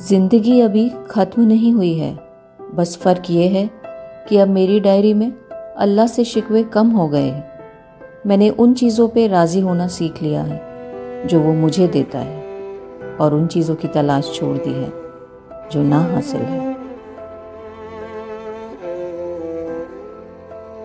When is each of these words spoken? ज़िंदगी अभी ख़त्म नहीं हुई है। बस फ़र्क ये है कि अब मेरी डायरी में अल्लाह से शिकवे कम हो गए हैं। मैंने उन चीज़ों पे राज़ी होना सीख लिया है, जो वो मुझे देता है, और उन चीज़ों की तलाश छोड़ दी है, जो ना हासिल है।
ज़िंदगी 0.00 0.60
अभी 0.60 0.88
ख़त्म 1.10 1.42
नहीं 1.42 1.72
हुई 1.72 1.92
है। 1.94 2.16
बस 2.74 2.96
फ़र्क 3.02 3.30
ये 3.30 3.46
है 3.48 3.68
कि 4.28 4.36
अब 4.36 4.48
मेरी 4.48 4.80
डायरी 4.80 5.12
में 5.14 5.32
अल्लाह 5.78 6.06
से 6.06 6.24
शिकवे 6.24 6.62
कम 6.64 6.90
हो 6.90 7.08
गए 7.08 7.28
हैं। 7.28 8.22
मैंने 8.26 8.48
उन 8.50 8.74
चीज़ों 8.74 9.08
पे 9.08 9.26
राज़ी 9.26 9.60
होना 9.60 9.86
सीख 9.88 10.22
लिया 10.22 10.42
है, 10.42 10.60
जो 11.26 11.40
वो 11.40 11.52
मुझे 11.52 11.88
देता 11.88 12.18
है, 12.18 12.42
और 13.20 13.34
उन 13.34 13.46
चीज़ों 13.46 13.74
की 13.74 13.88
तलाश 13.88 14.32
छोड़ 14.34 14.56
दी 14.58 14.72
है, 14.72 14.92
जो 15.72 15.82
ना 15.82 16.00
हासिल 16.04 16.40
है। 16.40 16.73